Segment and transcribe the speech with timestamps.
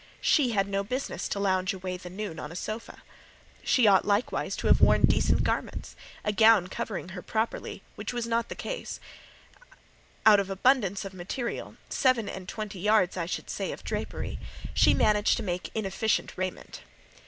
[0.19, 3.03] She, had no business to lounge away the noon on a sofa.
[3.63, 8.25] She ought likewise to have worn decent garments; a gown covering her properly, which was
[8.25, 8.99] not the case:
[10.25, 15.43] out of abundance of material—seven and twenty yards, I should say, of drapery—she managed to
[15.43, 16.81] make inefficient raiment.